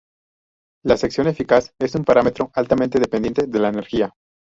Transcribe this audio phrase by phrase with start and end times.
[0.83, 4.11] La sección eficaz es un parámetro altamente dependiente de la energía.